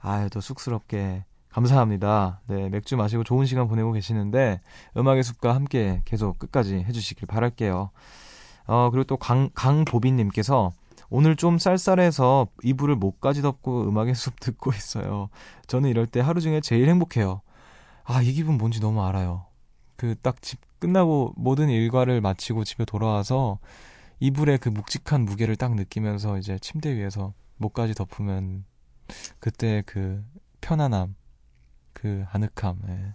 아유 0.00 0.28
또 0.30 0.40
쑥스럽게 0.40 1.24
감사합니다. 1.50 2.40
네 2.46 2.68
맥주 2.68 2.96
마시고 2.96 3.24
좋은 3.24 3.46
시간 3.46 3.68
보내고 3.68 3.92
계시는데 3.92 4.60
음악의 4.96 5.22
숲과 5.22 5.54
함께 5.54 6.02
계속 6.04 6.38
끝까지 6.38 6.76
해주시길 6.76 7.26
바랄게요. 7.26 7.90
어 8.66 8.90
그리고 8.90 9.04
또 9.04 9.16
강 9.16 9.50
강보빈님께서 9.54 10.72
오늘 11.14 11.36
좀 11.36 11.58
쌀쌀해서 11.58 12.48
이불을 12.62 12.96
목까지 12.96 13.42
덮고 13.42 13.86
음악의 13.88 14.14
숲 14.14 14.40
듣고 14.40 14.72
있어요. 14.72 15.28
저는 15.66 15.90
이럴 15.90 16.06
때 16.06 16.20
하루 16.20 16.40
중에 16.40 16.60
제일 16.62 16.88
행복해요. 16.88 17.42
아, 18.04 18.22
이 18.22 18.32
기분 18.32 18.56
뭔지 18.58 18.80
너무 18.80 19.02
알아요. 19.04 19.46
그 19.96 20.14
딱 20.22 20.40
집 20.40 20.58
끝나고 20.80 21.34
모든 21.36 21.68
일과를 21.68 22.20
마치고 22.20 22.64
집에 22.64 22.84
돌아와서 22.84 23.58
이불의 24.20 24.58
그 24.58 24.68
묵직한 24.70 25.24
무게를 25.24 25.54
딱 25.56 25.74
느끼면서 25.74 26.38
이제 26.38 26.58
침대 26.60 26.94
위에서 26.96 27.34
목까지 27.58 27.94
덮으면 27.94 28.64
그때 29.38 29.82
그 29.86 30.24
편안함, 30.60 31.14
그 31.92 32.24
아늑함, 32.32 32.80
예. 32.88 33.14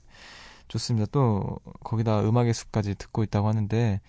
좋습니다. 0.70 1.08
또 1.12 1.60
거기다 1.84 2.22
음악의 2.22 2.54
숲까지 2.54 2.96
듣고 2.96 3.24
있다고 3.24 3.48
하는데 3.48 4.02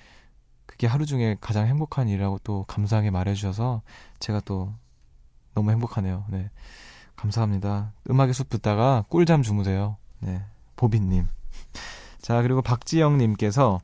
그게 0.78 0.86
하루 0.86 1.06
중에 1.06 1.36
가장 1.40 1.66
행복한 1.66 2.08
일이라고 2.08 2.38
또 2.44 2.64
감사하게 2.68 3.10
말해주셔서 3.10 3.82
제가 4.20 4.40
또 4.44 4.72
너무 5.52 5.72
행복하네요. 5.72 6.24
네. 6.28 6.50
감사합니다. 7.16 7.94
음악의 8.08 8.32
숲 8.32 8.48
듣다가 8.48 9.04
꿀잠 9.08 9.42
주무세요. 9.42 9.96
네. 10.20 10.40
보빈님. 10.76 11.26
자, 12.22 12.42
그리고 12.42 12.62
박지영님께서 12.62 13.80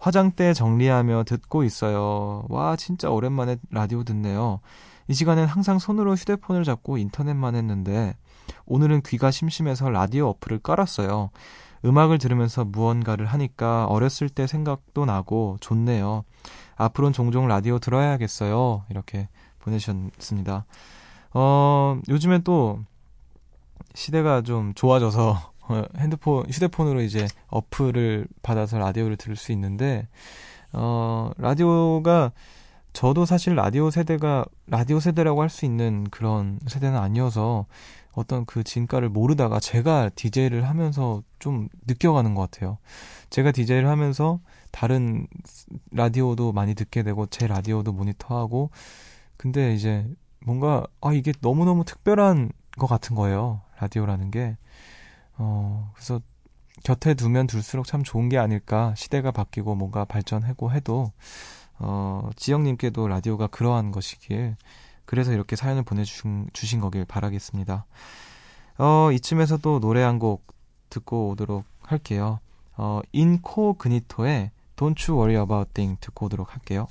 화장대 0.00 0.52
정리하며 0.52 1.22
듣고 1.28 1.62
있어요. 1.62 2.44
와, 2.48 2.74
진짜 2.74 3.08
오랜만에 3.08 3.58
라디오 3.70 4.02
듣네요. 4.02 4.58
이 5.06 5.14
시간엔 5.14 5.46
항상 5.46 5.78
손으로 5.78 6.16
휴대폰을 6.16 6.64
잡고 6.64 6.98
인터넷만 6.98 7.54
했는데, 7.54 8.16
오늘은 8.66 9.02
귀가 9.02 9.30
심심해서 9.30 9.90
라디오 9.90 10.30
어플을 10.30 10.58
깔았어요. 10.58 11.30
음악을 11.84 12.18
들으면서 12.18 12.64
무언가를 12.64 13.26
하니까 13.26 13.86
어렸을 13.86 14.28
때 14.28 14.46
생각도 14.46 15.04
나고 15.04 15.56
좋네요. 15.60 16.24
앞으로는 16.76 17.12
종종 17.12 17.48
라디오 17.48 17.78
들어야겠어요. 17.78 18.84
이렇게 18.88 19.28
보내주셨습니다. 19.60 20.64
어, 21.34 21.98
요즘엔 22.08 22.42
또 22.44 22.80
시대가 23.94 24.42
좀 24.42 24.72
좋아져서 24.74 25.52
어, 25.68 25.84
핸드폰, 25.96 26.44
휴대폰으로 26.50 27.02
이제 27.02 27.26
어플을 27.48 28.26
받아서 28.42 28.78
라디오를 28.78 29.16
들을 29.16 29.36
수 29.36 29.52
있는데, 29.52 30.08
어, 30.72 31.30
라디오가, 31.38 32.32
저도 32.92 33.24
사실 33.24 33.54
라디오 33.54 33.90
세대가, 33.90 34.44
라디오 34.66 34.98
세대라고 34.98 35.40
할 35.40 35.48
수 35.48 35.64
있는 35.64 36.04
그런 36.10 36.58
세대는 36.66 36.98
아니어서, 36.98 37.66
어떤 38.12 38.44
그 38.44 38.62
진가를 38.62 39.08
모르다가 39.08 39.58
제가 39.58 40.10
DJ를 40.10 40.68
하면서 40.68 41.22
좀 41.38 41.68
느껴가는 41.86 42.34
것 42.34 42.50
같아요. 42.50 42.78
제가 43.30 43.52
DJ를 43.52 43.88
하면서 43.88 44.40
다른 44.70 45.26
라디오도 45.90 46.52
많이 46.52 46.74
듣게 46.74 47.02
되고, 47.02 47.26
제 47.26 47.46
라디오도 47.46 47.92
모니터하고, 47.92 48.70
근데 49.36 49.74
이제 49.74 50.06
뭔가, 50.44 50.86
아, 51.00 51.12
이게 51.12 51.32
너무너무 51.40 51.84
특별한 51.84 52.50
것 52.78 52.86
같은 52.86 53.16
거예요. 53.16 53.62
라디오라는 53.80 54.30
게. 54.30 54.56
어, 55.38 55.90
그래서 55.94 56.20
곁에 56.84 57.14
두면 57.14 57.46
둘수록 57.46 57.86
참 57.86 58.02
좋은 58.02 58.28
게 58.28 58.38
아닐까. 58.38 58.94
시대가 58.96 59.30
바뀌고 59.30 59.74
뭔가 59.74 60.04
발전하고 60.04 60.72
해도, 60.72 61.12
어, 61.78 62.28
지영님께도 62.36 63.08
라디오가 63.08 63.46
그러한 63.46 63.90
것이길, 63.90 64.56
그래서 65.04 65.32
이렇게 65.32 65.56
사연을 65.56 65.82
보내주신 65.82 66.48
주신 66.52 66.80
거길 66.80 67.04
바라겠습니다. 67.04 67.84
어, 68.78 69.10
이쯤에서도 69.12 69.80
노래 69.80 70.02
한 70.02 70.18
곡 70.18 70.46
듣고 70.90 71.30
오도록 71.30 71.64
할게요. 71.80 72.38
어, 72.76 73.00
인코 73.12 73.74
그니토의 73.74 74.50
Don't 74.76 75.08
You 75.08 75.20
Worry 75.20 75.42
About 75.42 75.72
Thing 75.72 75.98
듣고 76.00 76.26
오도록 76.26 76.52
할게요. 76.54 76.86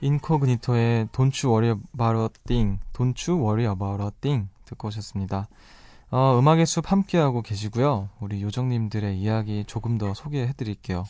인코그니토의 0.00 1.08
Don't 1.08 1.46
You 1.46 1.54
Worry 1.54 1.80
About 1.94 2.22
a 2.22 2.28
Thing, 2.46 2.80
Don't 2.92 3.30
You 3.30 3.42
Worry 3.42 3.70
About 3.70 4.02
a 4.02 4.10
Thing 4.20 4.48
듣고 4.64 4.88
오셨습니다. 4.88 5.48
어, 6.10 6.38
음악의 6.38 6.66
숲 6.66 6.90
함께하고 6.90 7.42
계시고요. 7.42 8.08
우리 8.20 8.42
요정님들의 8.42 9.18
이야기 9.18 9.64
조금 9.66 9.98
더 9.98 10.14
소개해드릴게요. 10.14 11.04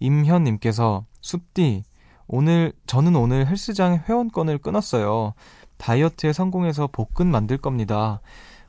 임현님께서 0.00 1.04
숲디 1.20 1.84
오늘 2.26 2.72
저는 2.86 3.14
오늘 3.14 3.46
헬스장 3.46 4.04
회원권을 4.08 4.58
끊었어요. 4.58 5.34
다이어트에 5.76 6.32
성공해서 6.32 6.86
복근 6.86 7.30
만들 7.30 7.58
겁니다. 7.58 8.20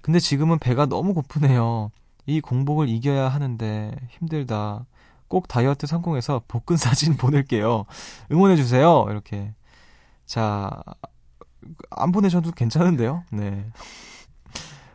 근데 0.02 0.20
지금은 0.20 0.60
배가 0.60 0.86
너무 0.86 1.14
고프네요. 1.14 1.92
이 2.26 2.42
공복을 2.42 2.90
이겨야 2.90 3.30
하는데 3.30 3.96
힘들다. 4.10 4.86
꼭 5.34 5.48
다이어트 5.48 5.88
성공해서 5.88 6.44
복근 6.48 6.78
사진 6.78 7.18
보낼게요. 7.18 7.86
응원해주세요. 8.32 9.08
이렇게. 9.10 9.56
자, 10.28 10.70
안 11.90 12.12
보내셔도 12.12 12.52
괜찮은데요? 12.52 13.24
네. 13.32 13.66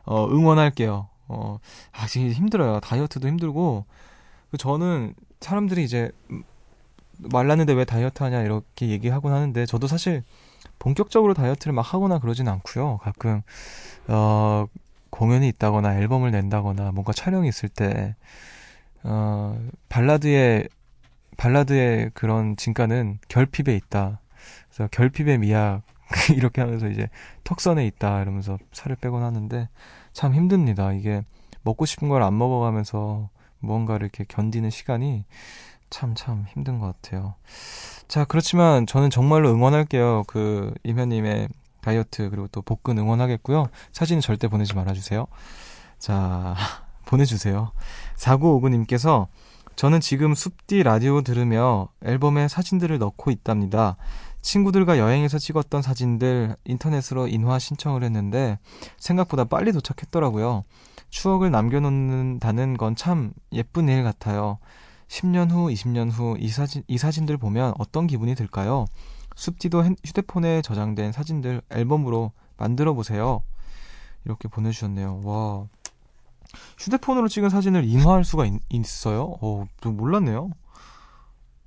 어, 0.05 0.29
응원할게요. 0.29 1.09
어, 1.27 1.59
아, 1.91 2.07
지금 2.07 2.31
힘들어요. 2.31 2.79
다이어트도 2.79 3.27
힘들고. 3.27 3.85
그 4.53 4.57
저는 4.59 5.15
사람들이 5.41 5.83
이제 5.83 6.13
말랐는데 7.19 7.73
왜 7.73 7.85
다이어트 7.85 8.23
하냐 8.23 8.43
이렇게 8.43 8.91
얘기하곤 8.91 9.33
하는데 9.33 9.67
저도 9.67 9.89
사실 9.89 10.23
본격적으로 10.79 11.35
다이어트를 11.35 11.73
막 11.73 11.83
하거나 11.83 12.21
그러진 12.21 12.47
않고요. 12.47 12.99
가끔 12.99 13.43
어 14.07 14.67
공연이 15.11 15.49
있다거나 15.49 15.97
앨범을 15.97 16.31
낸다거나 16.31 16.93
뭔가 16.93 17.13
촬영이 17.13 17.49
있을 17.49 17.69
때 17.69 18.15
어 19.05 19.59
발라드의 19.89 20.69
발라드의 21.37 22.11
그런 22.15 22.57
진가는 22.57 23.19
결핍에 23.29 23.75
있다. 23.77 24.21
그래서 24.69 24.89
결핍의 24.91 25.39
미학 25.39 25.83
이렇게 26.35 26.61
하면서 26.61 26.89
이제 26.89 27.09
턱선에 27.45 27.87
있다 27.87 28.23
이러면서 28.23 28.59
살을 28.73 28.97
빼곤 28.97 29.23
하는데 29.23 29.69
참 30.13 30.35
힘듭니다. 30.35 30.93
이게 30.93 31.23
먹고 31.63 31.87
싶은 31.87 32.09
걸 32.09 32.23
안 32.23 32.37
먹어가면서 32.39 33.31
무언가를 33.61 34.07
이렇게 34.07 34.25
견디는 34.27 34.71
시간이 34.71 35.25
참, 35.91 36.15
참 36.15 36.45
힘든 36.53 36.79
것 36.79 36.87
같아요. 37.01 37.35
자, 38.09 38.25
그렇지만 38.25 38.87
저는 38.87 39.11
정말로 39.11 39.51
응원할게요. 39.51 40.25
그, 40.27 40.73
이면님의 40.85 41.49
다이어트, 41.81 42.29
그리고 42.31 42.47
또 42.49 42.63
복근 42.63 42.99
응원하겠고요. 42.99 43.67
사진은 43.93 44.21
절대 44.21 44.49
보내지 44.49 44.75
말아주세요. 44.75 45.27
자, 45.99 46.55
보내주세요. 47.09 47.73
4959님께서 48.17 49.27
저는 49.77 50.01
지금 50.01 50.35
숲디 50.35 50.83
라디오 50.83 51.23
들으며 51.23 51.89
앨범에 52.05 52.49
사진들을 52.49 52.99
넣고 52.99 53.31
있답니다. 53.31 53.97
친구들과 54.41 54.99
여행에서 54.99 55.39
찍었던 55.39 55.83
사진들 55.83 56.57
인터넷으로 56.65 57.27
인화 57.29 57.59
신청을 57.59 58.05
했는데 58.05 58.59
생각보다 58.99 59.45
빨리 59.45 59.73
도착했더라고요. 59.73 60.65
추억을 61.11 61.51
남겨놓는다는 61.51 62.77
건 62.77 62.95
참 62.95 63.33
예쁜 63.53 63.89
일 63.89 64.03
같아요. 64.05 64.59
10년 65.09 65.51
후, 65.51 65.69
20년 65.69 66.11
후 66.13 66.37
이 66.39 66.49
사진, 66.49 66.83
이 66.87 66.99
사진들 66.99 67.39
보면 67.39 67.73
어떤 67.79 68.07
기분이 68.07 68.35
들까요? 68.35 68.85
숲디도 69.37 69.83
휴대폰에 70.05 70.63
저장된 70.63 71.13
사진들 71.13 71.63
앨범으로 71.71 72.33
만들어 72.59 72.93
보세요. 72.93 73.43
이렇게 74.25 74.49
보내주셨네요. 74.49 75.21
와. 75.25 75.67
휴대폰으로 76.79 77.29
찍은 77.29 77.51
사진을 77.51 77.85
인화할 77.85 78.25
수가 78.25 78.47
있, 78.47 78.53
어요 79.07 79.37
어, 79.41 79.67
좀 79.81 79.97
몰랐네요. 79.97 80.51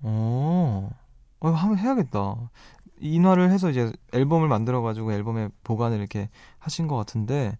어, 0.01 0.89
어, 1.39 1.49
한번 1.49 1.77
해야겠다. 1.77 2.49
인화를 2.99 3.51
해서 3.51 3.69
이제 3.69 3.91
앨범을 4.13 4.47
만들어가지고 4.47 5.11
앨범에 5.13 5.49
보관을 5.63 5.97
이렇게 5.99 6.29
하신 6.59 6.87
것 6.87 6.95
같은데, 6.97 7.57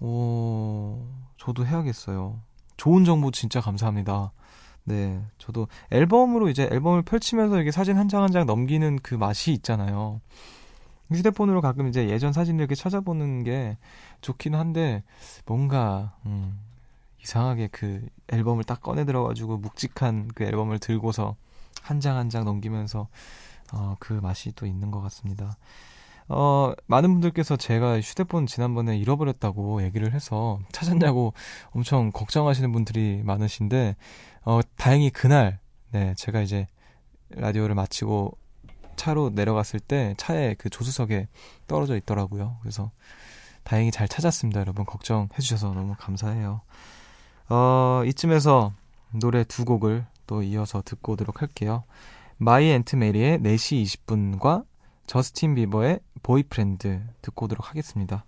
오, 0.00 1.04
저도 1.36 1.66
해야겠어요. 1.66 2.40
좋은 2.76 3.04
정보 3.04 3.30
진짜 3.30 3.60
감사합니다. 3.60 4.32
네, 4.84 5.22
저도 5.38 5.68
앨범으로 5.90 6.48
이제 6.48 6.68
앨범을 6.70 7.02
펼치면서 7.02 7.56
이렇게 7.56 7.70
사진 7.70 7.96
한 7.98 8.08
장 8.08 8.22
한 8.22 8.30
장 8.32 8.46
넘기는 8.46 8.98
그 9.02 9.14
맛이 9.14 9.52
있잖아요. 9.52 10.20
휴대폰으로 11.12 11.60
가끔 11.60 11.88
이제 11.88 12.08
예전 12.08 12.32
사진들 12.32 12.62
이렇게 12.62 12.74
찾아보는 12.74 13.44
게 13.44 13.78
좋긴 14.20 14.54
한데 14.54 15.02
뭔가 15.46 16.16
음, 16.26 16.58
이상하게 17.22 17.68
그 17.72 18.06
앨범을 18.28 18.64
딱 18.64 18.80
꺼내 18.82 19.04
들어가지고 19.04 19.58
묵직한 19.58 20.28
그 20.34 20.44
앨범을 20.44 20.78
들고서 20.78 21.36
한장 21.82 22.16
한 22.16 22.28
장 22.30 22.44
넘기면서 22.44 23.08
어, 23.72 23.96
그 23.98 24.14
맛이 24.14 24.52
또 24.54 24.66
있는 24.66 24.90
것 24.90 25.00
같습니다. 25.02 25.56
어, 26.28 26.72
많은 26.86 27.10
분들께서 27.12 27.56
제가 27.56 28.00
휴대폰 28.00 28.46
지난번에 28.46 28.98
잃어버렸다고 28.98 29.82
얘기를 29.82 30.12
해서 30.12 30.60
찾았냐고 30.72 31.32
엄청 31.70 32.10
걱정하시는 32.12 32.70
분들이 32.72 33.22
많으신데, 33.24 33.96
어, 34.44 34.60
다행히 34.76 35.10
그날, 35.10 35.58
네, 35.92 36.14
제가 36.18 36.42
이제 36.42 36.66
라디오를 37.30 37.74
마치고 37.74 38.36
차로 38.98 39.30
내려갔을 39.30 39.80
때 39.80 40.14
차에 40.18 40.54
그 40.58 40.68
조수석에 40.68 41.28
떨어져 41.66 41.96
있더라고요. 41.96 42.58
그래서 42.60 42.90
다행히 43.64 43.90
잘 43.90 44.08
찾았습니다. 44.08 44.60
여러분 44.60 44.84
걱정해 44.84 45.28
주셔서 45.38 45.72
너무 45.72 45.94
감사해요. 45.98 46.60
어, 47.48 48.02
이쯤에서 48.04 48.72
노래 49.12 49.44
두 49.44 49.64
곡을 49.64 50.04
또 50.26 50.42
이어서 50.42 50.82
듣고 50.84 51.12
오도록 51.12 51.40
할게요. 51.40 51.84
마이 52.36 52.68
앤트 52.70 52.96
메리의 52.96 53.38
4시 53.38 53.82
20분과 53.82 54.64
저스틴 55.06 55.54
비버의 55.54 56.00
Boyfriend 56.22 57.02
듣고 57.22 57.46
오도록 57.46 57.70
하겠습니다. 57.70 58.24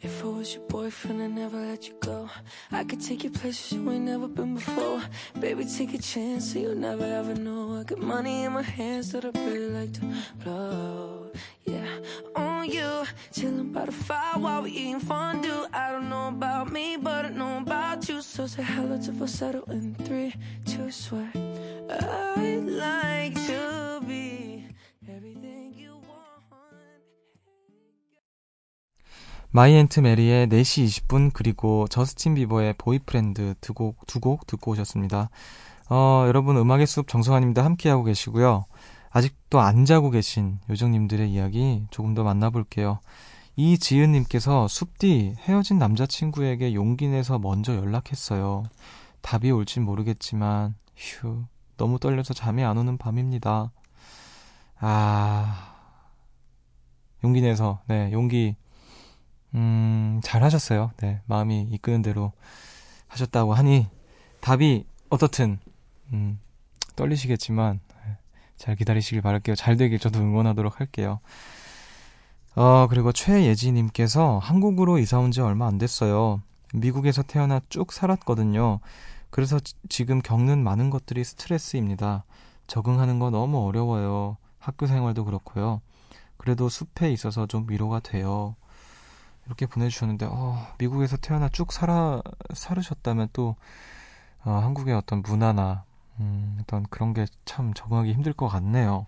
If 0.00 0.24
I 0.24 0.26
was 0.26 0.54
your 0.54 0.62
boyfriend, 0.68 1.22
I'd 1.22 1.32
never 1.32 1.58
let 1.58 1.86
you 1.86 1.94
go. 2.00 2.30
I 2.72 2.84
could 2.84 3.02
take 3.02 3.24
you 3.24 3.30
places 3.30 3.72
you 3.72 3.90
ain't 3.90 4.04
never 4.04 4.26
been 4.26 4.54
before. 4.54 5.02
Baby, 5.38 5.66
take 5.66 5.92
a 5.92 5.98
chance 5.98 6.52
so 6.52 6.60
you'll 6.60 6.76
never 6.76 7.04
ever 7.04 7.34
know. 7.34 7.78
I 7.80 7.82
got 7.84 7.98
money 7.98 8.44
in 8.44 8.52
my 8.52 8.62
hands 8.62 9.12
that 9.12 9.26
I 9.26 9.30
really 9.44 9.68
like 9.68 9.92
to 9.94 10.14
blow. 10.42 11.30
Yeah, 11.66 11.98
on 12.34 12.70
you, 12.70 13.04
chilling 13.34 13.70
by 13.70 13.84
the 13.84 13.92
fire 13.92 14.38
while 14.38 14.62
we 14.62 14.70
eating 14.70 15.00
fondue. 15.00 15.66
I 15.74 15.92
don't 15.92 16.08
know 16.08 16.28
about 16.28 16.72
me, 16.72 16.96
but 16.96 17.26
I 17.26 17.28
know 17.28 17.58
about 17.58 18.08
you. 18.08 18.22
So 18.22 18.46
say 18.46 18.62
hello 18.62 18.96
to 18.98 19.12
falsetto 19.12 19.64
in 19.68 19.94
three, 20.06 20.34
two, 20.64 20.90
swear. 20.90 21.30
I'd 21.90 22.64
like 22.64 23.34
to 23.46 23.87
마이앤트 29.58 29.98
메리의 29.98 30.46
4시 30.46 30.86
20분 30.86 31.32
그리고 31.34 31.88
저스틴 31.88 32.34
비버의 32.34 32.74
Boyfriend 32.78 33.56
두 33.60 33.72
곡 33.74 34.06
두 34.06 34.20
곡 34.20 34.46
듣고 34.46 34.70
오셨습니다. 34.70 35.30
어, 35.90 36.24
여러분 36.28 36.56
음악의 36.56 36.86
숲 36.86 37.08
정승환입니다. 37.08 37.64
함께하고 37.64 38.04
계시고요. 38.04 38.66
아직도 39.10 39.58
안 39.58 39.84
자고 39.84 40.10
계신 40.10 40.60
요정님들의 40.70 41.28
이야기 41.32 41.84
조금 41.90 42.14
더 42.14 42.22
만나볼게요. 42.22 43.00
이지은님께서 43.56 44.68
숲디 44.68 45.34
헤어진 45.40 45.78
남자친구에게 45.78 46.74
용기 46.74 47.08
내서 47.08 47.40
먼저 47.40 47.74
연락했어요. 47.74 48.62
답이 49.22 49.50
올진 49.50 49.82
모르겠지만 49.82 50.76
휴 50.96 51.42
너무 51.76 51.98
떨려서 51.98 52.32
잠이 52.32 52.62
안 52.62 52.78
오는 52.78 52.96
밤입니다. 52.96 53.72
아 54.78 55.74
용기 57.24 57.40
내서 57.40 57.80
네 57.88 58.12
용기 58.12 58.54
음, 59.54 60.20
잘 60.22 60.42
하셨어요. 60.42 60.92
네, 60.98 61.20
마음이 61.26 61.68
이끄는 61.72 62.02
대로 62.02 62.32
하셨다고 63.08 63.54
하니 63.54 63.86
답이 64.40 64.84
어떻든 65.08 65.58
음, 66.12 66.38
떨리시겠지만 66.96 67.80
네, 68.04 68.16
잘 68.56 68.76
기다리시길 68.76 69.22
바랄게요. 69.22 69.56
잘 69.56 69.76
되길 69.76 69.98
저도 69.98 70.18
응원하도록 70.20 70.80
할게요. 70.80 71.20
어, 72.54 72.86
그리고 72.88 73.12
최예지님께서 73.12 74.38
한국으로 74.38 74.98
이사 74.98 75.18
온 75.18 75.30
지 75.30 75.40
얼마 75.40 75.66
안 75.66 75.78
됐어요. 75.78 76.42
미국에서 76.74 77.22
태어나 77.22 77.60
쭉 77.68 77.92
살았거든요. 77.92 78.80
그래서 79.30 79.60
지, 79.60 79.74
지금 79.88 80.20
겪는 80.20 80.62
많은 80.62 80.90
것들이 80.90 81.22
스트레스입니다. 81.24 82.24
적응하는 82.66 83.18
거 83.18 83.30
너무 83.30 83.66
어려워요. 83.66 84.36
학교 84.58 84.86
생활도 84.86 85.24
그렇고요. 85.24 85.80
그래도 86.36 86.68
숲에 86.68 87.10
있어서 87.12 87.46
좀 87.46 87.66
위로가 87.68 88.00
돼요. 88.00 88.56
이렇게 89.48 89.66
보내주셨는데, 89.66 90.26
어, 90.30 90.58
미국에서 90.78 91.16
태어나 91.16 91.48
쭉 91.48 91.72
살아, 91.72 92.22
살으셨다면 92.54 93.30
또, 93.32 93.56
어, 94.44 94.52
한국의 94.52 94.94
어떤 94.94 95.22
문화나, 95.22 95.84
음, 96.20 96.58
어떤 96.62 96.84
그런 96.84 97.14
게 97.14 97.26
참 97.44 97.72
적응하기 97.74 98.12
힘들 98.12 98.32
것 98.32 98.48
같네요. 98.48 99.06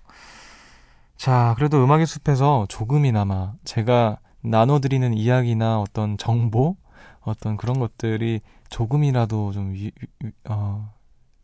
자, 1.16 1.54
그래도 1.56 1.82
음악의 1.84 2.06
숲에서 2.06 2.66
조금이나마 2.68 3.52
제가 3.64 4.18
나눠드리는 4.42 5.12
이야기나 5.14 5.80
어떤 5.80 6.16
정보, 6.16 6.76
어떤 7.20 7.56
그런 7.58 7.78
것들이 7.78 8.40
조금이라도 8.70 9.52
좀 9.52 9.72
위, 9.74 9.92
위, 10.22 10.30
어, 10.48 10.92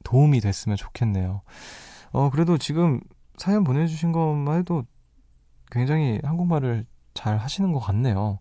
도움이 0.05 0.41
됐으면 0.41 0.77
좋겠네요. 0.77 1.43
어, 2.13 2.31
그래도 2.31 2.57
지금 2.57 3.01
사연 3.37 3.65
보내주신 3.65 4.13
것만 4.13 4.61
해도 4.61 4.85
굉장히 5.71 6.21
한국말을 6.25 6.87
잘 7.13 7.37
하시는 7.39 7.73
것 7.73 7.81
같네요. 7.81 8.39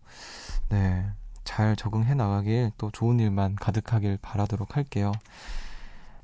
네. 0.70 1.06
잘 1.44 1.76
적응해 1.76 2.16
나가길 2.16 2.72
또 2.78 2.90
좋은 2.92 3.20
일만 3.20 3.56
가득하길 3.56 4.18
바라도록 4.22 4.76
할게요. 4.76 5.12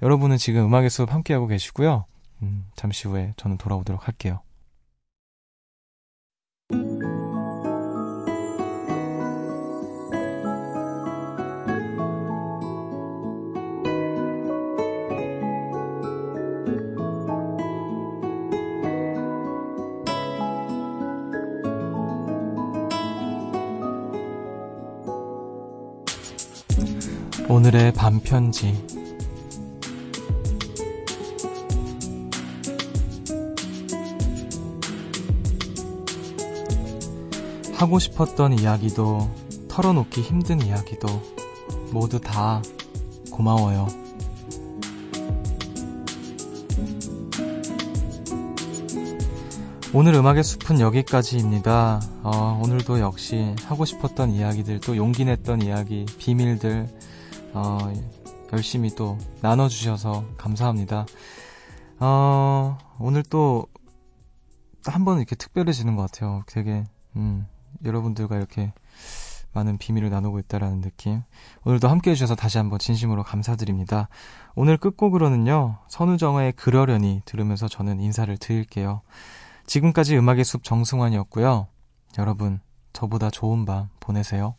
여러분은 0.02 0.38
지금 0.38 0.66
음악의 0.66 0.90
수업 0.90 1.14
함께하고 1.14 1.48
계시고요. 1.48 2.06
음, 2.42 2.68
잠시 2.76 3.08
후에 3.08 3.34
저는 3.38 3.58
돌아오도록 3.58 4.08
할게요. 4.08 4.42
오늘의 27.52 27.92
반편지 27.92 28.82
하고 37.74 38.00
싶었던 38.00 38.58
이야기도 38.58 39.30
털어놓기 39.68 40.22
힘든 40.22 40.66
이야기도 40.66 41.08
모두 41.92 42.22
다 42.22 42.62
고마워요. 43.32 43.86
오늘 49.94 50.14
음악의 50.14 50.46
숲은 50.46 50.80
여기까지입니다. 50.80 52.00
어, 52.24 52.62
오늘도 52.64 53.02
역시 53.02 53.54
하고 53.66 53.84
싶었던 53.84 54.32
이야기들, 54.32 54.80
또 54.80 54.96
용기 54.96 55.26
냈던 55.26 55.62
이야기, 55.64 56.06
비밀들, 56.18 56.88
어, 57.54 57.78
열심히 58.54 58.90
또 58.96 59.18
나눠주셔서 59.42 60.26
감사합니다. 60.38 61.06
어, 62.00 62.78
오늘 63.00 63.24
또, 63.24 63.68
한 64.86 65.06
번 65.06 65.18
이렇게 65.18 65.36
특별해지는 65.36 65.96
것 65.96 66.10
같아요. 66.12 66.44
되게, 66.48 66.84
음, 67.16 67.46
여러분들과 67.86 68.36
이렇게 68.38 68.74
많은 69.54 69.78
비밀을 69.78 70.10
나누고 70.10 70.40
있다라는 70.40 70.82
느낌. 70.82 71.22
오늘도 71.66 71.88
함께 71.90 72.12
해주셔서 72.12 72.36
다시 72.36 72.58
한번 72.58 72.80
진심으로 72.80 73.24
감사드립니다. 73.24 74.08
오늘 74.56 74.78
끝곡으로는요, 74.78 75.80
선우정아의 75.90 76.54
그러려니 76.54 77.22
들으면서 77.26 77.68
저는 77.68 78.00
인사를 78.00 78.36
드릴게요. 78.38 79.02
지금까지 79.68 80.18
음악의 80.18 80.46
숲 80.46 80.64
정승환이었고요. 80.64 81.68
여러분, 82.18 82.60
저보다 82.94 83.30
좋은 83.30 83.66
밤 83.66 83.90
보내세요. 84.00 84.56